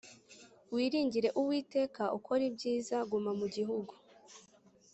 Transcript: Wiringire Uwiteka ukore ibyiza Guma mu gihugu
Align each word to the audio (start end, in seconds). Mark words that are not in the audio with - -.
Wiringire 0.73 1.29
Uwiteka 1.39 2.03
ukore 2.17 2.43
ibyiza 2.49 2.97
Guma 3.09 3.31
mu 3.39 3.47
gihugu 3.55 3.93